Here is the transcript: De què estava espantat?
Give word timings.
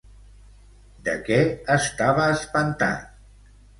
De 1.09 1.13
què 1.27 1.37
estava 1.75 2.25
espantat? 2.39 3.05